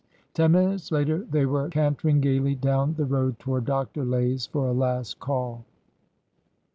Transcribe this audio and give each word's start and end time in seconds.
Ten 0.33 0.53
minutes 0.53 0.91
later 0.91 1.19
they 1.29 1.45
were 1.45 1.69
cantering 1.69 2.21
gaily 2.21 2.55
down 2.55 2.95
the 2.95 3.05
road 3.05 3.37
toward 3.37 3.65
Dr. 3.65 4.03
Lay's 4.03 4.47
for 4.47 4.65
a 4.65 4.73
last 4.73 5.19
call. 5.19 5.63